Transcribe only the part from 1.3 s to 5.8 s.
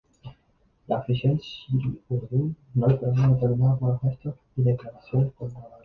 txuri-urdin no le perdonó determinados malos gestos y declaraciones contra la grada.